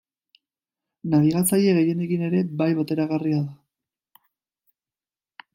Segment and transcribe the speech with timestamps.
[1.13, 4.27] Nabigatzaile gehienekin ere bai bateragarria da.